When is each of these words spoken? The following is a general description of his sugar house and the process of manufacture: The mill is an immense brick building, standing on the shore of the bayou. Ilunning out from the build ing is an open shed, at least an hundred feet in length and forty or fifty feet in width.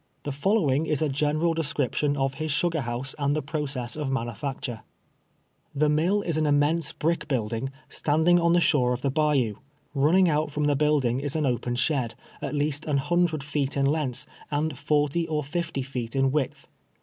The 0.23 0.31
following 0.31 0.87
is 0.87 1.03
a 1.03 1.09
general 1.09 1.53
description 1.53 2.17
of 2.17 2.33
his 2.41 2.51
sugar 2.51 2.81
house 2.81 3.13
and 3.19 3.35
the 3.35 3.41
process 3.43 3.95
of 3.95 4.09
manufacture: 4.11 4.81
The 5.75 5.89
mill 5.89 6.23
is 6.23 6.37
an 6.37 6.47
immense 6.47 6.91
brick 6.91 7.27
building, 7.27 7.69
standing 7.87 8.39
on 8.39 8.53
the 8.53 8.59
shore 8.59 8.93
of 8.93 9.03
the 9.03 9.11
bayou. 9.11 9.57
Ilunning 9.95 10.27
out 10.27 10.49
from 10.49 10.63
the 10.63 10.75
build 10.75 11.05
ing 11.05 11.19
is 11.19 11.35
an 11.35 11.45
open 11.45 11.75
shed, 11.75 12.15
at 12.41 12.55
least 12.55 12.87
an 12.87 12.97
hundred 12.97 13.43
feet 13.43 13.77
in 13.77 13.85
length 13.85 14.25
and 14.49 14.75
forty 14.75 15.27
or 15.27 15.43
fifty 15.43 15.83
feet 15.83 16.15
in 16.15 16.31
width. 16.31 16.67